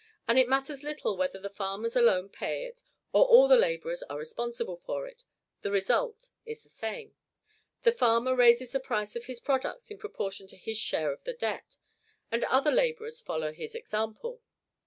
and 0.27 0.39
it 0.39 0.49
matters 0.49 0.81
little 0.81 1.15
whether 1.15 1.37
the 1.37 1.47
farmers 1.47 1.95
alone 1.95 2.27
pay 2.27 2.65
it, 2.65 2.81
or 3.13 3.23
all 3.27 3.47
the 3.47 3.55
laborers 3.55 4.01
are 4.09 4.17
responsible 4.17 4.75
for 4.77 5.05
it, 5.05 5.25
the 5.61 5.69
result 5.69 6.29
is 6.43 6.63
the 6.63 6.69
same. 6.69 7.13
The 7.83 7.91
farmer 7.91 8.35
raises 8.35 8.71
the 8.71 8.79
price 8.79 9.15
of 9.15 9.25
his 9.25 9.39
products 9.39 9.91
in 9.91 9.99
proportion 9.99 10.47
to 10.47 10.57
his 10.57 10.79
share 10.79 11.11
of 11.13 11.23
the 11.23 11.33
debt; 11.33 11.77
the 12.31 12.51
other 12.51 12.71
laborers 12.71 13.21
follow 13.21 13.53
his 13.53 13.75
example. 13.75 14.41